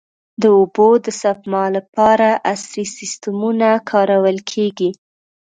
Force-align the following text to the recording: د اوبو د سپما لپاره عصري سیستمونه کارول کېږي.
د 0.41 0.43
اوبو 0.57 0.89
د 1.05 1.07
سپما 1.21 1.65
لپاره 1.77 2.27
عصري 2.51 2.85
سیستمونه 2.97 3.67
کارول 3.89 4.37
کېږي. 4.51 4.89